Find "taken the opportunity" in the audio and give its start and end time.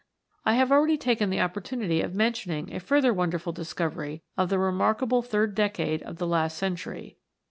0.97-2.01